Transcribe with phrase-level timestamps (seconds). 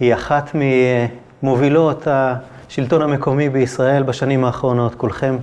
[0.00, 0.50] היא אחת
[1.42, 4.94] ממובילות השלטון המקומי בישראל בשנים האחרונות.
[4.94, 5.36] כולכם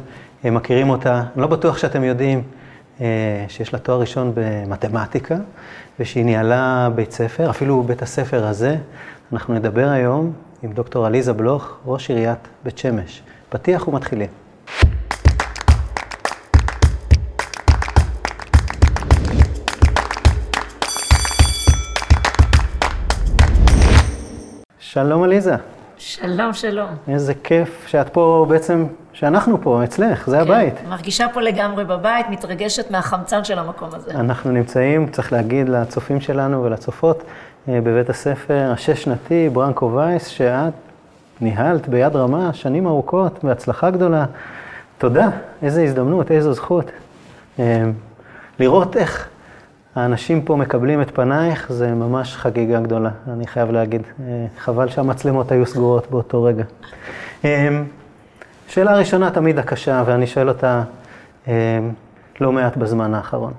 [0.43, 1.23] מכירים אותה.
[1.33, 2.41] אני לא בטוח שאתם יודעים
[3.47, 5.35] שיש לה תואר ראשון במתמטיקה,
[5.99, 8.77] ושהיא ניהלה בית ספר, אפילו בית הספר הזה.
[9.33, 10.33] אנחנו נדבר היום
[10.63, 13.21] עם דוקטור עליזה בלוך, ראש עיריית בית שמש.
[13.49, 14.42] פתיח ומתחילים.
[24.93, 25.55] שלום עליזה.
[25.97, 26.87] שלום, שלום.
[27.07, 30.73] איזה כיף שאת פה בעצם, שאנחנו פה, אצלך, זה כן, הבית.
[30.89, 34.11] מרגישה פה לגמרי בבית, מתרגשת מהחמצן של המקום הזה.
[34.11, 37.23] אנחנו נמצאים, צריך להגיד לצופים שלנו ולצופות,
[37.69, 40.73] אה, בבית הספר השש-שנתי, ברנקו וייס, שאת
[41.41, 44.25] ניהלת ביד רמה שנים ארוכות, בהצלחה גדולה.
[44.97, 45.29] תודה,
[45.61, 46.85] איזו הזדמנות, איזו זכות.
[47.59, 47.83] אה,
[48.59, 49.29] לראות איך
[49.95, 54.01] האנשים פה מקבלים את פנייך, זה ממש חגיגה גדולה, אני חייב להגיד.
[54.01, 56.63] אה, חבל שהמצלמות היו סגורות באותו רגע.
[58.67, 60.83] שאלה ראשונה תמיד הקשה, ואני שואל אותה
[62.41, 63.53] לא מעט בזמן האחרון,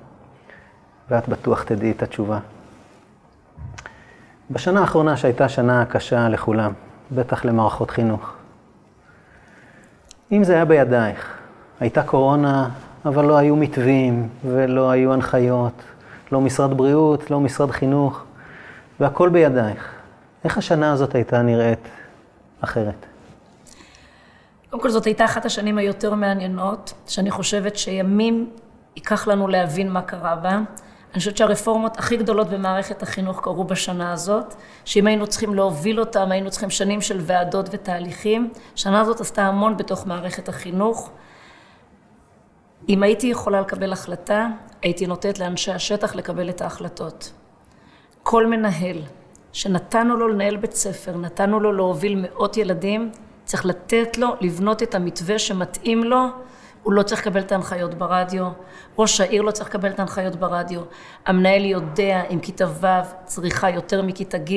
[1.11, 2.39] ואת בטוח תדעי את התשובה.
[4.51, 6.73] בשנה האחרונה שהייתה שנה קשה לכולם,
[7.13, 8.33] בטח למערכות חינוך.
[10.33, 11.35] אם זה היה בידייך,
[11.81, 12.69] הייתה קורונה,
[13.05, 15.83] אבל לא היו מתווים ולא היו הנחיות,
[16.33, 18.23] לא משרד בריאות, לא משרד חינוך,
[19.01, 19.95] והכל בידייך.
[20.45, 21.89] איך השנה הזאת הייתה נראית
[22.61, 23.07] אחרת?
[24.71, 28.51] קודם כל זאת הייתה אחת השנים היותר מעניינות, שאני חושבת שימים
[28.97, 30.51] ייקח לנו להבין מה קרה בה.
[30.51, 36.33] אני חושבת שהרפורמות הכי גדולות במערכת החינוך קרו בשנה הזאת, שאם היינו צריכים להוביל אותם,
[36.33, 38.51] היינו צריכים שנים של ועדות ותהליכים.
[38.75, 41.11] שנה הזאת עשתה המון בתוך מערכת החינוך.
[42.89, 44.47] אם הייתי יכולה לקבל החלטה,
[44.85, 47.33] הייתי נותנת לאנשי השטח לקבל את ההחלטות.
[48.23, 49.03] כל מנהל
[49.53, 53.11] שנתנו לו לנהל בית ספר, נתנו לו להוביל מאות ילדים,
[53.45, 56.19] צריך לתת לו לבנות את המתווה שמתאים לו.
[56.83, 58.49] הוא לא צריך לקבל את ההנחיות ברדיו,
[58.99, 60.81] ראש העיר לא צריך לקבל את ההנחיות ברדיו,
[61.27, 62.87] המנהל יודע אם כיתה ו'
[63.25, 64.53] צריכה יותר מכיתה ג',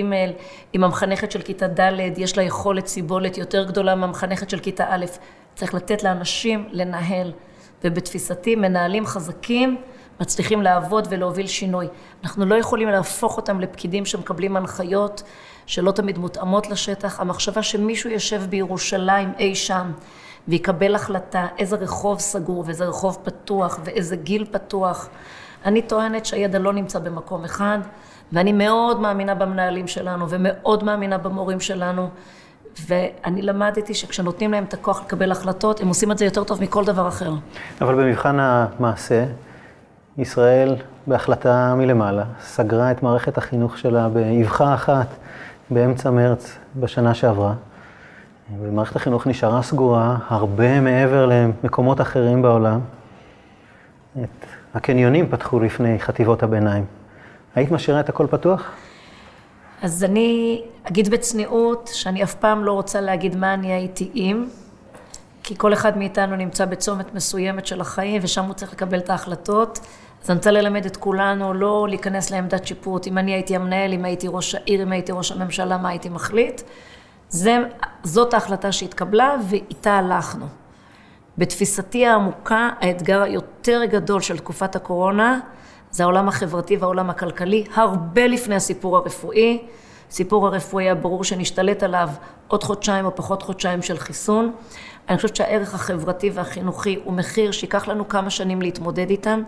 [0.76, 5.06] אם המחנכת של כיתה ד' יש לה יכולת סיבולת יותר גדולה מהמחנכת של כיתה א',
[5.56, 7.32] צריך לתת לאנשים לנהל,
[7.84, 9.78] ובתפיסתי מנהלים חזקים
[10.22, 11.88] מצליחים לעבוד ולהוביל שינוי.
[12.24, 15.24] אנחנו לא יכולים להפוך אותם לפקידים שמקבלים הנחיות
[15.66, 17.20] שלא תמיד מותאמות לשטח.
[17.20, 19.92] המחשבה שמישהו יושב בירושלים אי שם
[20.48, 25.10] ויקבל החלטה איזה רחוב סגור ואיזה רחוב פתוח ואיזה גיל פתוח.
[25.66, 27.80] אני טוענת שהידע לא נמצא במקום אחד,
[28.32, 32.10] ואני מאוד מאמינה במנהלים שלנו ומאוד מאמינה במורים שלנו,
[32.88, 36.86] ואני למדתי שכשנותנים להם את הכוח לקבל החלטות, הם עושים את זה יותר טוב מכל
[36.86, 37.34] דבר אחר.
[37.82, 39.26] אבל במבחן המעשה,
[40.18, 40.76] ישראל,
[41.08, 45.08] בהחלטה מלמעלה, סגרה את מערכת החינוך שלה באבחה אחת
[45.70, 47.54] באמצע מרץ בשנה שעברה.
[48.60, 52.80] ומערכת החינוך נשארה סגורה הרבה מעבר למקומות אחרים בעולם.
[54.24, 56.86] את הקניונים פתחו לפני חטיבות הביניים.
[57.56, 58.72] היית משאירה את הכל פתוח?
[59.82, 64.46] אז אני אגיד בצניעות שאני אף פעם לא רוצה להגיד מה אני הייתי אם,
[65.44, 69.80] כי כל אחד מאיתנו נמצא בצומת מסוימת של החיים ושם הוא צריך לקבל את ההחלטות.
[70.24, 74.06] אז אני רוצה ללמד את כולנו לא להיכנס לעמדת שיפוט, אם אני הייתי המנהל, אם
[74.06, 76.62] הייתי ראש העיר, אם הייתי ראש הממשלה, מה הייתי מחליט.
[77.30, 77.58] זה,
[78.04, 80.46] זאת ההחלטה שהתקבלה ואיתה הלכנו.
[81.38, 85.40] בתפיסתי העמוקה, האתגר היותר גדול של תקופת הקורונה
[85.92, 89.60] זה העולם החברתי והעולם הכלכלי, הרבה לפני הסיפור הרפואי.
[90.12, 92.10] סיפור הרפואי היה ברור שנשתלט עליו
[92.48, 94.52] עוד חודשיים או פחות חודשיים של חיסון.
[95.10, 99.44] אני חושבת שהערך החברתי והחינוכי הוא מחיר שייקח לנו כמה שנים להתמודד איתם.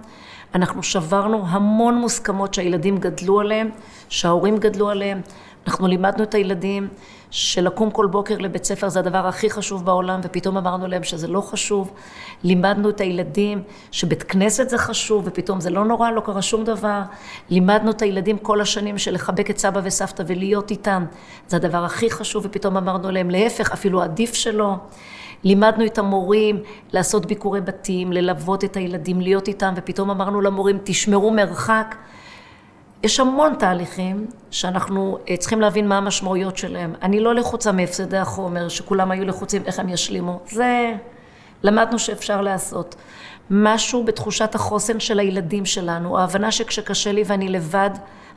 [0.55, 3.69] אנחנו שברנו המון מוסכמות שהילדים גדלו עליהם,
[4.09, 5.21] שההורים גדלו עליהם.
[5.67, 6.87] אנחנו לימדנו את הילדים
[7.31, 11.41] שלקום כל בוקר לבית ספר זה הדבר הכי חשוב בעולם, ופתאום אמרנו להם שזה לא
[11.41, 11.91] חשוב.
[12.43, 17.01] לימדנו את הילדים שבית כנסת זה חשוב, ופתאום זה לא נורא, לא קרה שום דבר.
[17.49, 21.05] לימדנו את הילדים כל השנים של לחבק את סבא וסבתא ולהיות איתם,
[21.47, 24.75] זה הדבר הכי חשוב, ופתאום אמרנו להם להפך, אפילו עדיף שלא.
[25.43, 26.63] לימדנו את המורים
[26.93, 31.95] לעשות ביקורי בתים, ללוות את הילדים, להיות איתם, ופתאום אמרנו למורים, תשמרו מרחק.
[33.03, 36.93] יש המון תהליכים שאנחנו אה, צריכים להבין מה המשמעויות שלהם.
[37.01, 40.39] אני לא לחוצה מהפסדי החומר, שכולם היו לחוצים איך הם ישלימו.
[40.45, 40.93] זה
[41.63, 42.95] למדנו שאפשר לעשות.
[43.49, 47.89] משהו בתחושת החוסן של הילדים שלנו, ההבנה שכשקשה לי ואני לבד,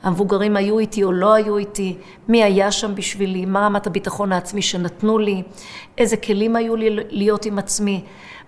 [0.03, 4.61] המבוגרים היו איתי או לא היו איתי, מי היה שם בשבילי, מה רמת הביטחון העצמי
[4.61, 5.43] שנתנו לי,
[5.97, 8.03] איזה כלים היו לי להיות עם עצמי.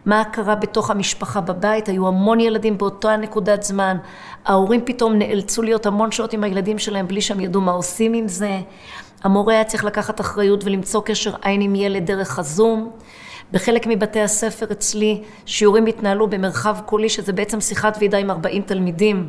[0.06, 3.98] מה קרה בתוך המשפחה בבית, היו המון ילדים באותה נקודת זמן,
[4.46, 8.28] ההורים פתאום נאלצו להיות המון שעות עם הילדים שלהם בלי שהם ידעו מה עושים עם
[8.28, 8.60] זה,
[9.24, 12.92] המורה היה צריך לקחת אחריות ולמצוא קשר עין עם ילד דרך הזום.
[13.52, 19.28] בחלק מבתי הספר אצלי שיעורים התנהלו במרחב קולי, שזה בעצם שיחת ועידה עם 40 תלמידים.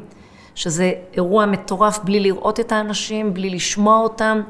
[0.56, 4.40] שזה אירוע מטורף בלי לראות את האנשים, בלי לשמוע אותם,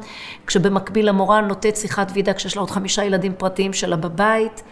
[0.47, 4.63] כשבמקביל המורה נותנת שיחת ועידה כשיש לה עוד חמישה ילדים פרטיים שלה בבית,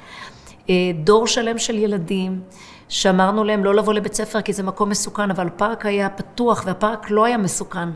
[0.70, 0.75] אה,
[1.05, 2.41] דור שלם של ילדים,
[2.88, 7.11] שאמרנו להם לא לבוא לבית ספר כי זה מקום מסוכן, אבל הפארק היה פתוח והפארק
[7.11, 7.88] לא היה מסוכן.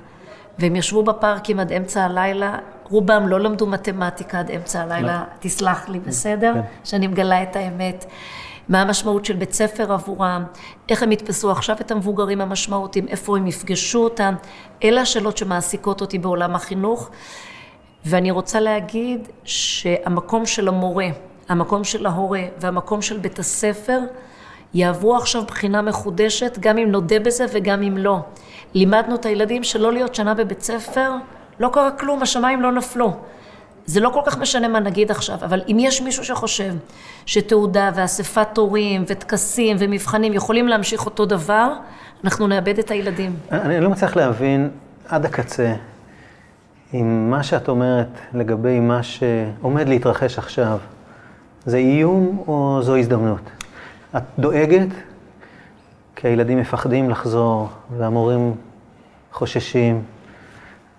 [0.59, 2.59] והם ישבו בפארקים עד אמצע הלילה,
[2.91, 5.35] רובם לא למדו מתמטיקה עד אמצע הלילה, לא.
[5.41, 6.55] תסלח לי, בסדר?
[6.55, 6.61] כן.
[6.85, 8.05] שאני מגלה את האמת.
[8.69, 10.45] מה המשמעות של בית ספר עבורם,
[10.89, 14.35] איך הם יתפסו עכשיו את המבוגרים המשמעותיים, איפה הם יפגשו אותם.
[14.85, 17.11] אלה השאלות שמעסיקות אותי בעולם החינוך.
[18.05, 21.07] ואני רוצה להגיד שהמקום של המורה,
[21.49, 24.01] המקום של ההורה והמקום של בית הספר
[24.75, 28.19] יעברו עכשיו בחינה מחודשת, גם אם נודה בזה וגם אם לא.
[28.75, 31.11] לימדנו את הילדים שלא להיות שנה בבית ספר,
[31.61, 33.17] לא קרה כלום, השמיים לא נפלו.
[33.87, 36.75] זה לא כל כך משנה מה נגיד עכשיו, אבל אם יש מישהו שחושב
[37.27, 41.73] שתעודה ואספת תורים וטקסים ומבחנים יכולים להמשיך אותו דבר,
[42.25, 43.37] אנחנו נאבד את הילדים.
[43.53, 44.71] אני לא מצליח להבין
[45.09, 45.75] עד הקצה
[46.95, 50.79] אם מה שאת אומרת לגבי מה שעומד להתרחש עכשיו,
[51.67, 53.51] זה איום או זו הזדמנות?
[54.17, 54.89] את דואגת
[56.17, 57.69] כי הילדים מפחדים לחזור
[57.99, 58.55] והמורים
[59.33, 60.03] חוששים,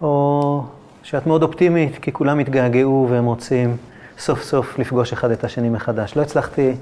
[0.02, 0.64] או
[1.04, 3.78] שאת מאוד אופטימית, כי כולם התגעגעו והם רוצים
[4.18, 6.16] סוף סוף לפגוש אחד את השני מחדש.
[6.16, 6.76] לא הצלחתי...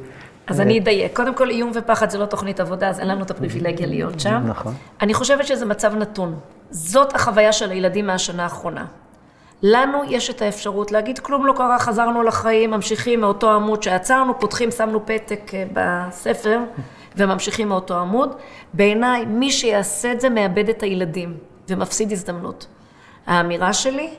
[0.47, 1.15] אז אני אדייק.
[1.15, 4.43] קודם כל, איום ופחד זה לא תוכנית עבודה, אז אין לנו את הפריבילגיה להיות שם.
[4.47, 4.73] נכון.
[5.01, 6.35] אני חושבת שזה מצב נתון.
[6.71, 8.85] זאת החוויה של הילדים מהשנה האחרונה.
[9.63, 14.71] לנו יש את האפשרות להגיד, כלום לא קרה, חזרנו לחיים, ממשיכים מאותו עמוד שעצרנו, פותחים,
[14.71, 16.59] שמנו פתק אה, בספר
[17.15, 18.35] וממשיכים מאותו עמוד.
[18.73, 21.37] בעיניי, מי שיעשה את זה מאבד את הילדים
[21.69, 22.67] ומפסיד הזדמנות.
[23.27, 24.13] האמירה שלי,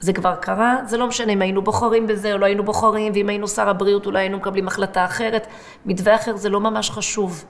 [0.00, 3.28] זה כבר קרה, זה לא משנה אם היינו בוחרים בזה או לא היינו בוחרים, ואם
[3.28, 5.46] היינו שר הבריאות אולי היינו מקבלים החלטה אחרת,
[5.86, 7.44] מתווה אחר זה לא ממש חשוב.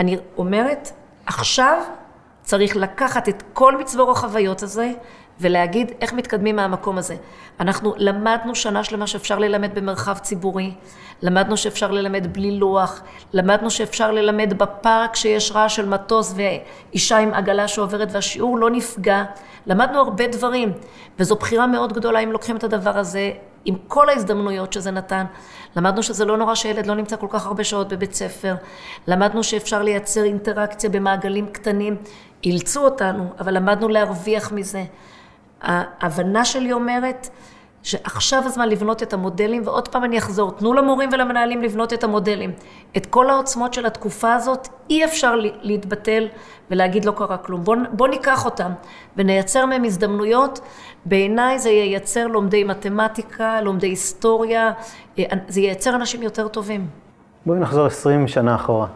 [0.00, 0.90] אני אומרת,
[1.26, 1.82] עכשיו
[2.42, 4.92] צריך לקחת את כל מצבור החוויות הזה
[5.40, 7.16] ולהגיד איך מתקדמים מהמקום הזה.
[7.60, 10.72] אנחנו למדנו שנה שלמה שאפשר ללמד במרחב ציבורי,
[11.22, 13.02] למדנו שאפשר ללמד בלי לוח,
[13.32, 19.24] למדנו שאפשר ללמד בפארק שיש רעש של מטוס ואישה עם עגלה שעוברת והשיעור לא נפגע.
[19.66, 20.72] למדנו הרבה דברים,
[21.18, 23.30] וזו בחירה מאוד גדולה אם לוקחים את הדבר הזה
[23.64, 25.24] עם כל ההזדמנויות שזה נתן.
[25.76, 28.54] למדנו שזה לא נורא שילד לא נמצא כל כך הרבה שעות בבית ספר.
[29.06, 31.96] למדנו שאפשר לייצר אינטראקציה במעגלים קטנים.
[32.44, 34.84] אילצו אותנו, אבל למדנו להרוויח מזה.
[35.66, 37.28] ההבנה שלי אומרת
[37.86, 42.52] שעכשיו הזמן לבנות את המודלים, ועוד פעם אני אחזור, תנו למורים ולמנהלים לבנות את המודלים.
[42.96, 46.28] את כל העוצמות של התקופה הזאת אי אפשר להתבטל
[46.70, 47.64] ולהגיד לא קרה כלום.
[47.64, 48.72] בואו בוא ניקח אותם
[49.16, 50.60] ונייצר מהם הזדמנויות.
[51.04, 54.72] בעיניי זה ייצר לומדי מתמטיקה, לומדי היסטוריה,
[55.18, 56.86] אה, זה ייצר אנשים יותר טובים.
[57.46, 58.86] בואי נחזור עשרים שנה אחורה.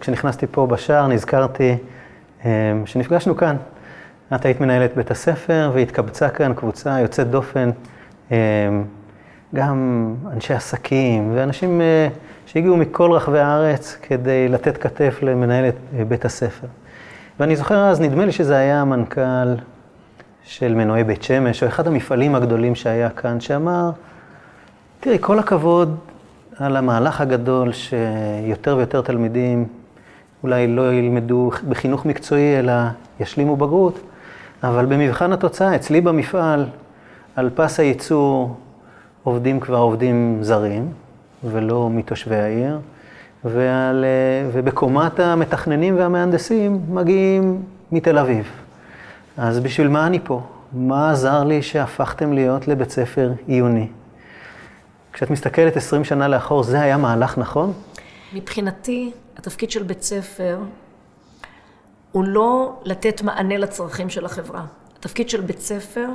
[0.00, 1.76] כשנכנסתי פה בשער נזכרתי
[2.44, 2.50] אה,
[2.86, 3.56] שנפגשנו כאן.
[4.34, 7.70] את היית מנהלת בית הספר והתקבצה כאן קבוצה יוצאת דופן,
[8.32, 8.36] אה,
[9.54, 12.08] גם אנשי עסקים ואנשים אה,
[12.46, 16.66] שהגיעו מכל רחבי הארץ כדי לתת כתף למנהלת אה, בית הספר.
[17.40, 19.54] ואני זוכר אז, נדמה לי שזה היה המנכ"ל
[20.42, 23.90] של מנועי בית שמש, או אחד המפעלים הגדולים שהיה כאן, שאמר,
[25.00, 25.96] תראי, כל הכבוד
[26.58, 29.68] על המהלך הגדול שיותר ויותר תלמידים
[30.42, 32.72] אולי לא ילמדו בחינוך מקצועי, אלא
[33.20, 34.00] ישלימו בגרות,
[34.62, 36.66] אבל במבחן התוצאה, אצלי במפעל,
[37.36, 38.56] על פס הייצור
[39.22, 40.92] עובדים כבר עובדים זרים,
[41.44, 42.78] ולא מתושבי העיר,
[43.44, 44.04] ועל,
[44.52, 48.50] ובקומת המתכננים והמהנדסים מגיעים מתל אביב.
[49.36, 50.42] אז בשביל מה אני פה?
[50.72, 53.88] מה עזר לי שהפכתם להיות לבית ספר עיוני?
[55.12, 57.72] כשאת מסתכלת 20 שנה לאחור, זה היה מהלך נכון?
[58.32, 60.58] מבחינתי, התפקיד של בית ספר
[62.14, 64.64] הוא לא לתת מענה לצרכים של החברה.
[64.98, 66.08] התפקיד של בית ספר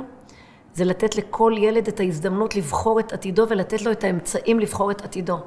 [0.74, 5.04] זה לתת לכל ילד את ההזדמנות לבחור את עתידו ולתת לו את האמצעים לבחור את
[5.04, 5.38] עתידו.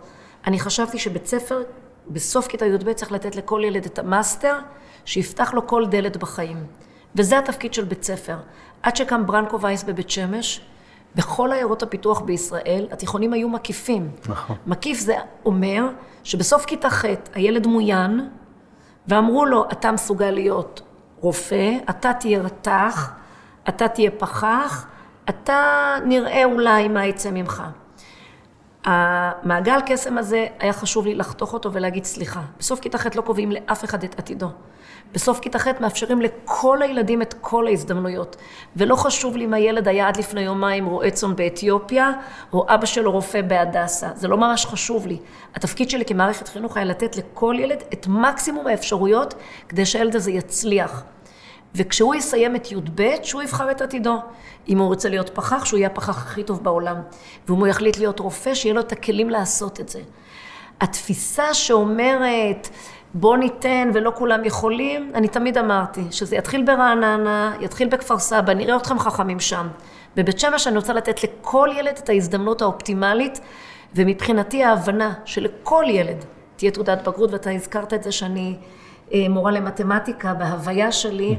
[0.47, 1.61] אני חשבתי שבית ספר
[2.07, 4.57] בסוף כיתה י"ב צריך לתת לכל ילד את ה master
[5.05, 6.57] שיפתח לו כל דלת בחיים.
[7.15, 8.37] וזה התפקיד של בית ספר.
[8.83, 10.61] עד שקם ברנקו וייס בבית שמש,
[11.15, 14.11] בכל עיירות הפיתוח בישראל, התיכונים היו מקיפים.
[14.29, 14.55] נכון.
[14.67, 15.89] מקיף זה אומר
[16.23, 18.29] שבסוף כיתה ח' הילד מוין,
[19.07, 20.81] ואמרו לו, אתה מסוגל להיות
[21.19, 23.11] רופא, אתה תהיה רתח,
[23.69, 24.87] אתה תהיה פחח,
[25.29, 27.63] אתה נראה אולי מה יצא ממך.
[28.85, 32.41] המעגל קסם הזה, היה חשוב לי לחתוך אותו ולהגיד סליחה.
[32.59, 34.47] בסוף כיתה ח' לא קובעים לאף אחד את עתידו.
[35.13, 38.35] בסוף כיתה ח' מאפשרים לכל הילדים את כל ההזדמנויות.
[38.75, 42.11] ולא חשוב לי אם הילד היה עד לפני יומיים רועה צאן באתיופיה,
[42.53, 44.09] או אבא שלו רופא בהדסה.
[44.15, 45.17] זה לא ממש חשוב לי.
[45.55, 49.33] התפקיד שלי כמערכת חינוך היה לתת לכל ילד את מקסימום האפשרויות
[49.69, 51.03] כדי שהילד הזה יצליח.
[51.75, 54.21] וכשהוא יסיים את י"ב, שהוא יבחר את עתידו.
[54.69, 56.95] אם הוא רוצה להיות פחח, שהוא יהיה הפחח הכי טוב בעולם.
[57.47, 60.01] ואם הוא יחליט להיות רופא, שיהיה לו את הכלים לעשות את זה.
[60.81, 62.69] התפיסה שאומרת,
[63.13, 68.75] בוא ניתן ולא כולם יכולים, אני תמיד אמרתי, שזה יתחיל ברעננה, יתחיל בכפר סבא, נראה
[68.75, 69.67] אתכם חכמים שם.
[70.15, 73.39] בבית שמש אני רוצה לתת לכל ילד את ההזדמנות האופטימלית,
[73.95, 76.25] ומבחינתי ההבנה שלכל ילד
[76.55, 78.57] תהיה תעודת בגרות, ואתה הזכרת את זה שאני
[79.29, 81.37] מורה למתמטיקה בהוויה שלי,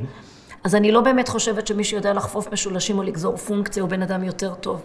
[0.65, 4.25] אז אני לא באמת חושבת שמי שיודע לחפוף משולשים או לגזור פונקציה הוא בן אדם
[4.25, 4.83] יותר טוב.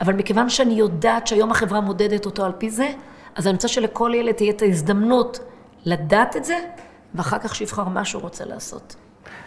[0.00, 2.88] אבל מכיוון שאני יודעת שהיום החברה מודדת אותו על פי זה,
[3.34, 5.38] אז אני רוצה שלכל ילד תהיה את ההזדמנות
[5.84, 6.56] לדעת את זה,
[7.14, 8.96] ואחר כך שיבחר מה שהוא רוצה לעשות.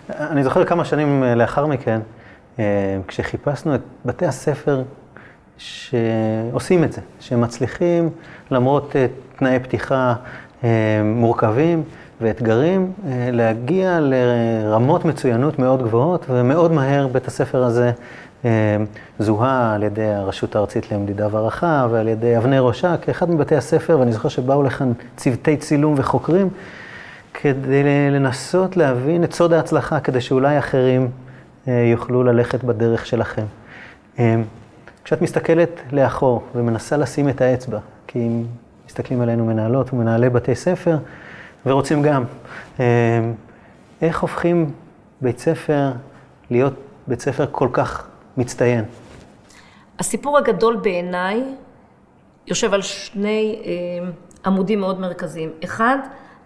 [0.10, 2.01] אני זוכר כמה שנים לאחר מכן,
[2.60, 2.63] אה,
[3.08, 4.84] כשחיפשנו את בתי הספר
[5.58, 8.10] שעושים את זה, שמצליחים
[8.51, 10.15] למרות אה, תנאי פתיחה
[11.03, 11.84] מורכבים.
[12.21, 17.91] ואתגרים אה, להגיע לרמות מצוינות מאוד גבוהות, ומאוד מהר בית הספר הזה
[18.45, 18.77] אה,
[19.19, 24.12] זוהה על ידי הרשות הארצית למדידה והערכה ועל ידי אבני ראשה כאחד מבתי הספר, ואני
[24.12, 26.50] זוכר שבאו לכאן צוותי צילום וחוקרים
[27.33, 31.09] כדי לנסות להבין את סוד ההצלחה, כדי שאולי אחרים
[31.67, 33.45] אה, יוכלו ללכת בדרך שלכם.
[35.03, 38.43] כשאת מסתכלת לאחור ומנסה לשים את האצבע, כי אם
[38.88, 40.97] מסתכלים עלינו מנהלות ומנהלי בתי ספר,
[41.67, 42.24] ורוצים גם.
[42.79, 42.86] אה,
[44.01, 44.71] איך הופכים
[45.21, 45.91] בית ספר
[46.50, 46.74] להיות
[47.07, 48.07] בית ספר כל כך
[48.38, 48.86] מצטיין?
[50.00, 51.43] הסיפור הגדול בעיניי
[52.47, 54.09] יושב על שני אה,
[54.45, 55.51] עמודים מאוד מרכזיים.
[55.63, 55.97] אחד,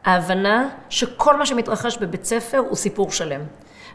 [0.06, 3.42] ההבנה שכל מה שמתרחש בבית ספר הוא סיפור שלם.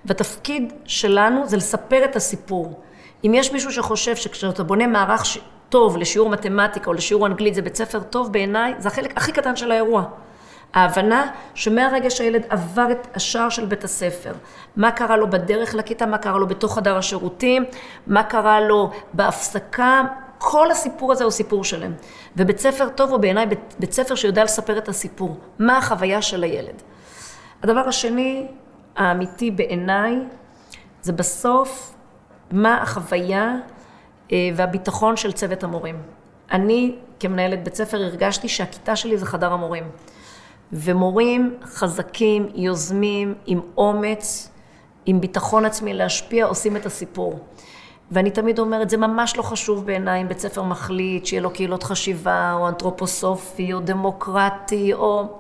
[0.05, 2.81] והתפקיד שלנו זה לספר את הסיפור.
[3.25, 5.39] אם יש מישהו שחושב שכשאתה בונה מערך ש...
[5.69, 9.57] טוב לשיעור מתמטיקה או לשיעור אנגלית זה בית ספר טוב בעיניי, זה החלק הכי קטן
[9.57, 10.05] של האירוע.
[10.77, 14.33] ההבנה שמהרגע שהילד עבר את השער של בית הספר,
[14.77, 17.65] מה קרה לו בדרך לכיתה, מה קרה לו בתוך חדר השירותים,
[18.07, 20.03] מה קרה לו בהפסקה,
[20.39, 21.93] כל הסיפור הזה הוא סיפור שלם.
[22.37, 26.43] ובית ספר טוב הוא בעיניי בית, בית ספר שיודע לספר את הסיפור, מה החוויה של
[26.43, 26.83] הילד.
[27.63, 28.47] הדבר השני,
[28.97, 30.19] האמיתי בעיניי,
[31.03, 31.95] זה בסוף
[32.51, 33.55] מה החוויה
[34.33, 36.03] אה, והביטחון של צוות המורים.
[36.53, 39.85] אני כמנהלת בית ספר הרגשתי שהכיתה שלי זה חדר המורים.
[40.73, 44.51] ומורים חזקים, יוזמים, עם אומץ,
[45.07, 47.39] עם ביטחון עצמי להשפיע, עושים את הסיפור.
[48.11, 51.83] ואני תמיד אומרת, זה ממש לא חשוב בעיניי אם בית ספר מחליט שיהיה לו קהילות
[51.83, 55.39] חשיבה, או אנתרופוסופי, או דמוקרטי, או...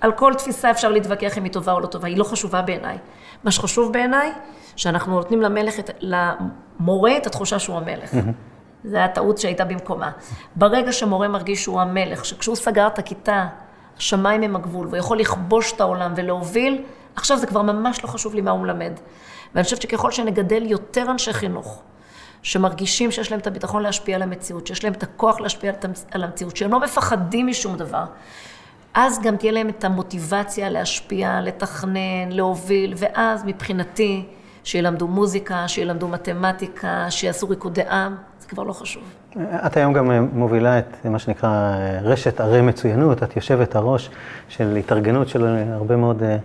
[0.00, 2.98] על כל תפיסה אפשר להתווכח אם היא טובה או לא טובה, היא לא חשובה בעיניי.
[3.44, 4.32] מה שחשוב בעיניי,
[4.76, 8.14] שאנחנו נותנים למלך, את, למורה את התחושה שהוא המלך.
[8.84, 10.10] זו הטעות שהייתה במקומה.
[10.56, 13.46] ברגע שמורה מרגיש שהוא המלך, שכשהוא סגר את הכיתה,
[13.98, 16.82] השמיים הם הגבול, והוא יכול לכבוש את העולם ולהוביל,
[17.16, 18.92] עכשיו זה כבר ממש לא חשוב לי מה הוא מלמד.
[19.54, 21.82] ואני חושבת שככל שנגדל יותר אנשי חינוך,
[22.42, 25.72] שמרגישים שיש להם את הביטחון להשפיע על המציאות, שיש להם את הכוח להשפיע
[26.10, 28.04] על המציאות, שהם לא מפחדים משום דבר,
[28.94, 34.24] אז גם תהיה להם את המוטיבציה להשפיע, לתכנן, להוביל, ואז מבחינתי,
[34.68, 39.02] שילמדו מוזיקה, שילמדו מתמטיקה, שיעשו ריקודי עם, זה כבר לא חשוב.
[39.66, 44.10] את היום גם אה, מובילה את מה שנקרא אה, רשת ערי מצוינות, את יושבת הראש
[44.48, 46.36] של התארגנות של הרבה מאוד אה,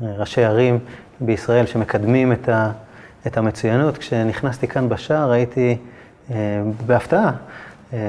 [0.00, 0.78] ראשי ערים
[1.20, 2.70] בישראל שמקדמים את, ה,
[3.26, 3.98] את המצוינות.
[3.98, 5.76] כשנכנסתי כאן בשער ראיתי
[6.86, 7.32] בהפתעה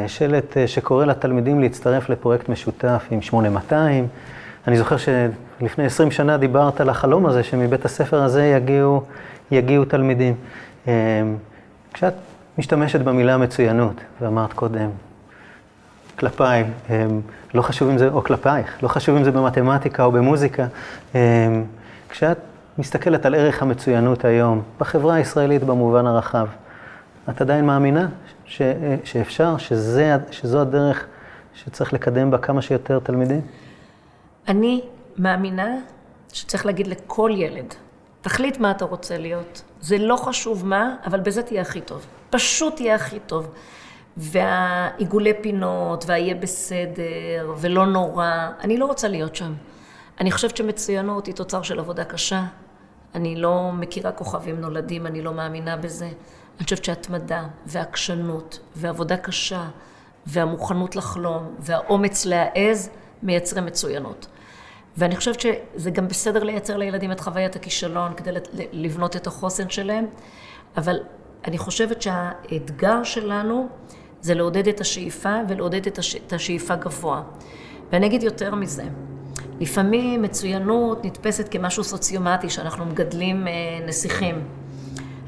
[0.07, 4.07] שלט שקורא לתלמידים להצטרף לפרויקט משותף עם 8200.
[4.67, 9.03] אני זוכר שלפני 20 שנה דיברת על החלום הזה שמבית הספר הזה יגיעו,
[9.51, 10.35] יגיעו תלמידים.
[11.93, 12.13] כשאת
[12.57, 14.89] משתמשת במילה מצוינות, ואמרת קודם,
[16.19, 16.63] כלפיי,
[17.53, 20.65] לא חשוב אם זה, או כלפייך, לא חשוב אם זה במתמטיקה או במוזיקה.
[22.09, 22.37] כשאת
[22.77, 26.47] מסתכלת על ערך המצוינות היום, בחברה הישראלית במובן הרחב,
[27.29, 28.07] את עדיין מאמינה
[28.45, 28.61] ש,
[29.03, 31.05] שאפשר, שזה, שזו הדרך
[31.53, 33.41] שצריך לקדם בה כמה שיותר תלמידים?
[34.47, 34.81] אני
[35.17, 35.67] מאמינה
[36.33, 37.73] שצריך להגיד לכל ילד,
[38.21, 39.61] תחליט מה אתה רוצה להיות.
[39.81, 42.05] זה לא חשוב מה, אבל בזה תהיה הכי טוב.
[42.29, 43.51] פשוט תהיה הכי טוב.
[44.17, 49.53] והעיגולי פינות, והיהיה בסדר, ולא נורא, אני לא רוצה להיות שם.
[50.19, 52.43] אני חושבת שמצוינות היא תוצר של עבודה קשה.
[53.15, 56.05] אני לא מכירה כוכבים נולדים, אני לא מאמינה בזה.
[56.05, 59.65] אני חושבת שהתמדה, ועקשנות, ועבודה קשה,
[60.25, 62.89] והמוכנות לחלום והאומץ להעז
[63.23, 64.27] מייצרים מצוינות.
[64.99, 68.31] ואני חושבת שזה גם בסדר לייצר לילדים את חוויית הכישלון כדי
[68.71, 70.05] לבנות את החוסן שלהם,
[70.77, 70.99] אבל
[71.45, 73.67] אני חושבת שהאתגר שלנו
[74.21, 77.21] זה לעודד את השאיפה ולעודד את השאיפה גבוה.
[77.91, 78.83] ואני אגיד יותר מזה,
[79.59, 83.53] לפעמים מצוינות נתפסת כמשהו סוציומטי, שאנחנו מגדלים אה,
[83.85, 84.47] נסיכים.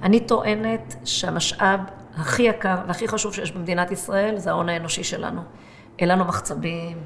[0.03, 1.79] אני טוענת שהמשאב
[2.15, 5.41] הכי יקר והכי חשוב שיש במדינת ישראל זה ההון האנושי שלנו.
[5.99, 6.97] אין לנו מחצבים,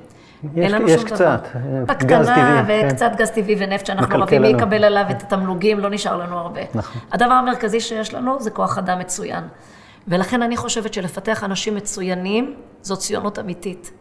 [0.43, 1.85] יש, אין לנו יש שום קצת, דבר.
[1.89, 2.85] אה, גז טבעי.
[2.85, 3.15] וקצת כן.
[3.17, 4.47] גז טבעי ונפט שאנחנו רבים מי.
[4.47, 6.61] יקבל עליו את התמלוגים, לא נשאר לנו הרבה.
[6.75, 7.01] נכון.
[7.11, 9.43] הדבר המרכזי שיש לנו זה כוח אדם מצוין.
[10.07, 13.91] ולכן אני חושבת שלפתח אנשים מצוינים זו ציונות אמיתית.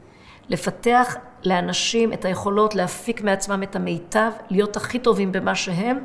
[0.49, 5.99] לפתח לאנשים את היכולות להפיק מעצמם את המיטב, להיות הכי טובים במה שהם,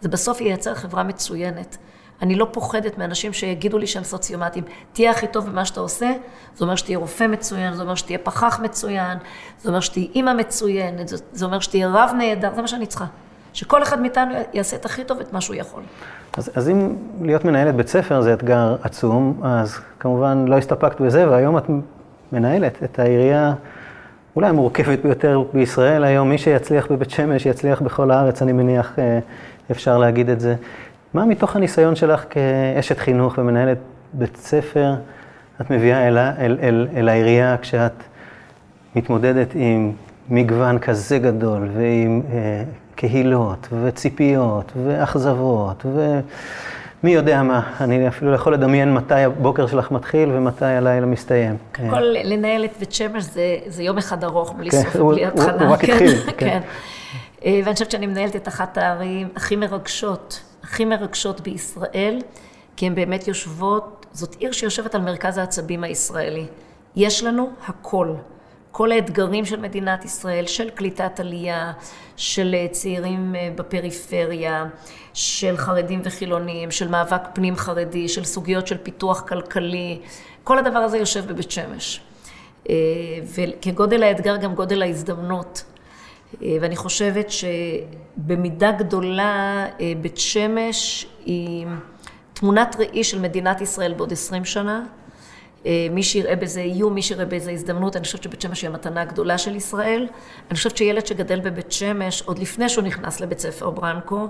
[0.00, 1.76] זה בסוף ייצר חברה מצוינת.
[2.22, 4.64] אני לא פוחדת מאנשים שיגידו לי שהם סוציומטיים.
[4.92, 6.10] תהיה הכי טוב במה שאתה עושה,
[6.56, 9.18] זה אומר שתהיה רופא מצוין, זה אומר שתהיה פחח מצוין,
[9.60, 13.04] זה אומר שתהיה אימא מצוינת, זה, זה אומר שתהיה רב נהדר, זה מה שאני צריכה.
[13.52, 15.82] שכל אחד מאיתנו יעשה את הכי טוב את מה שהוא יכול.
[16.36, 21.30] אז, אז אם להיות מנהלת בית ספר זה אתגר עצום, אז כמובן לא הסתפקת בזה,
[21.30, 21.64] והיום את
[22.32, 23.54] מנהלת את העירייה
[24.36, 26.28] אולי המורכבת ביותר בישראל היום.
[26.28, 29.18] מי שיצליח בבית שמש, יצליח בכל הארץ, אני מניח, אה,
[29.70, 30.54] אפשר להגיד את זה.
[31.14, 33.78] מה מתוך הניסיון שלך כאשת חינוך ומנהלת
[34.12, 34.94] בית ספר,
[35.60, 38.02] את מביאה אל, אל, אל, אל העירייה כשאת
[38.96, 39.92] מתמודדת עם
[40.28, 42.64] מגוון כזה גדול ועם אה,
[42.94, 45.86] קהילות וציפיות ואכזבות
[47.02, 51.56] ומי יודע מה, אני אפילו לא יכול לדמיין מתי הבוקר שלך מתחיל ומתי הלילה מסתיים.
[51.90, 55.24] כל, לנהל את בית שמש זה, זה יום אחד ארוך, בלי כן, סוף הוא- ובלי
[55.26, 55.62] הוא- התחלה.
[55.66, 56.32] הוא רק כן, התחיל, כן.
[56.36, 56.60] כן.
[57.44, 62.18] אה, ואני חושבת שאני מנהלת את אחת הערים הכי מרגשות, הכי מרגשות בישראל,
[62.76, 66.46] כי הן באמת יושבות, זאת עיר שיושבת על מרכז העצבים הישראלי.
[66.96, 68.08] יש לנו הכל.
[68.72, 71.72] כל האתגרים של מדינת ישראל, של קליטת עלייה,
[72.16, 74.66] של אה, צעירים אה, בפריפריה,
[75.14, 80.00] של חרדים וחילונים, של מאבק פנים חרדי, של סוגיות של פיתוח כלכלי,
[80.44, 82.00] כל הדבר הזה יושב בבית שמש.
[82.70, 82.74] אה,
[83.34, 85.64] וכגודל האתגר גם גודל ההזדמנות.
[86.60, 89.66] ואני חושבת שבמידה גדולה
[90.00, 91.66] בית שמש היא
[92.32, 94.84] תמונת ראי של מדינת ישראל בעוד עשרים שנה.
[95.66, 99.00] אה, מי שיראה בזה איום, מי שיראה בזה הזדמנות, אני חושבת שבית שמש היא המתנה
[99.02, 100.08] הגדולה של ישראל.
[100.48, 104.28] אני חושבת שילד שגדל בבית שמש, עוד לפני שהוא נכנס לבית ספר ברנקו, הוא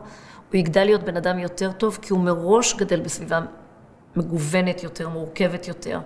[0.54, 3.40] יגדל להיות בן אדם יותר טוב, כי הוא מראש גדל בסביבה
[4.16, 6.00] מגוונת יותר, מורכבת יותר.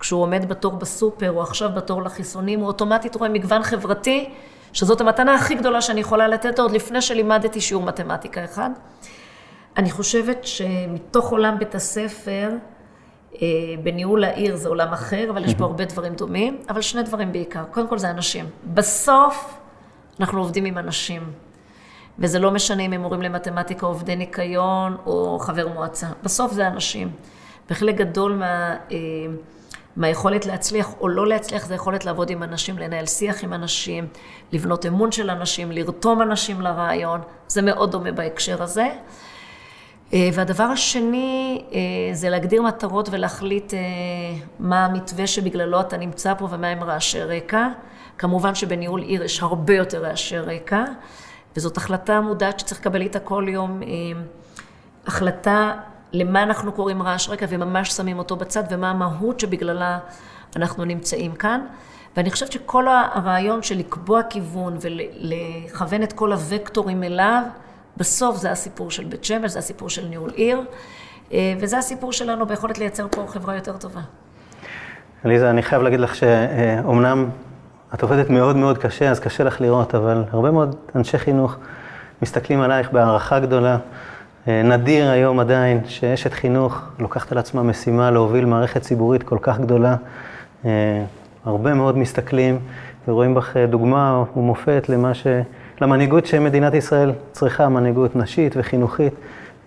[0.00, 4.30] כשהוא עומד בתור בסופר, או עכשיו בתור לחיסונים, הוא אוטומטית רואה מגוון חברתי,
[4.72, 8.70] שזאת המתנה הכי גדולה שאני יכולה לתת עוד לפני שלימדתי שיעור מתמטיקה אחד.
[9.76, 12.50] אני חושבת שמתוך עולם בית הספר,
[13.82, 17.64] בניהול העיר זה עולם אחר, אבל יש בו הרבה דברים דומים, אבל שני דברים בעיקר.
[17.70, 18.46] קודם כל זה אנשים.
[18.74, 19.58] בסוף
[20.20, 21.22] אנחנו עובדים עם אנשים.
[22.18, 26.06] וזה לא משנה אם הם מורים למתמטיקה, עובדי ניקיון או חבר מועצה.
[26.22, 27.10] בסוף זה אנשים.
[27.70, 28.96] וחלק גדול מה, אה,
[29.96, 34.06] מהיכולת להצליח או לא להצליח זה יכולת לעבוד עם אנשים, לנהל שיח עם אנשים,
[34.52, 37.20] לבנות אמון של אנשים, לרתום אנשים לרעיון.
[37.48, 38.88] זה מאוד דומה בהקשר הזה.
[40.12, 41.78] אה, והדבר השני אה,
[42.12, 43.78] זה להגדיר מטרות ולהחליט אה,
[44.58, 47.68] מה המתווה שבגללו אתה נמצא פה ומה הם רעשי רקע.
[48.18, 50.84] כמובן שבניהול עיר יש הרבה יותר רעשי רקע,
[51.56, 53.80] וזאת החלטה מודעת שצריך לקבל איתה כל יום,
[55.06, 55.72] החלטה
[56.12, 59.98] למה אנחנו קוראים רעש רקע וממש שמים אותו בצד ומה המהות שבגללה
[60.56, 61.60] אנחנו נמצאים כאן.
[62.16, 67.42] ואני חושבת שכל הרעיון של לקבוע כיוון ולכוון את כל הוקטורים אליו,
[67.98, 70.60] בסוף זה הסיפור של בית שמש, זה הסיפור של ניהול עיר,
[71.60, 74.00] וזה הסיפור שלנו ביכולת לייצר פה חברה יותר טובה.
[75.24, 77.28] עליזה, אני חייב להגיד לך שאומנם
[77.94, 81.56] את עובדת מאוד מאוד קשה, אז קשה לך לראות, אבל הרבה מאוד אנשי חינוך
[82.22, 83.78] מסתכלים עלייך בהערכה גדולה.
[84.46, 89.96] נדיר היום עדיין שאשת חינוך לוקחת על עצמה משימה להוביל מערכת ציבורית כל כך גדולה.
[91.44, 92.58] הרבה מאוד מסתכלים
[93.08, 95.12] ורואים בך דוגמה ומופת למה.
[95.80, 99.14] למנהיגות שמדינת ישראל צריכה, מנהיגות נשית וחינוכית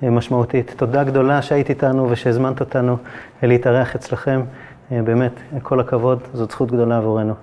[0.01, 0.73] משמעותית.
[0.77, 2.97] תודה גדולה שהיית איתנו ושהזמנת אותנו
[3.43, 4.41] להתארח אצלכם.
[4.91, 5.31] באמת,
[5.63, 7.33] כל הכבוד, זאת זכות גדולה עבורנו.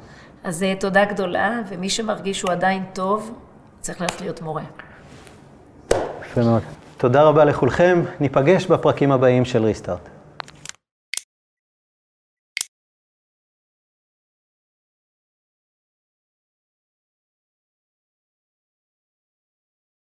[0.45, 3.35] אז תודה גדולה, ומי שמרגיש שהוא עדיין טוב,
[3.81, 4.63] צריך ללכת להיות מורה.
[6.23, 6.63] יפה מאוד.
[6.97, 10.09] תודה רבה לכולכם, ניפגש בפרקים הבאים של ריסטארט.